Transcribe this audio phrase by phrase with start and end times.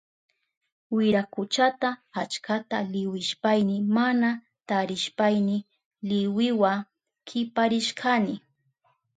[0.91, 1.89] Wirakuchata
[2.21, 4.29] achkata liwishpayni mana
[4.67, 5.57] tarishpayni
[6.09, 6.85] liwiwa
[7.27, 8.35] kiparishkani.